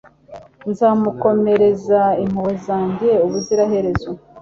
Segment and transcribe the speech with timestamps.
[0.69, 4.09] Nzamukomereza impuhwe zanjye ubuziraherezo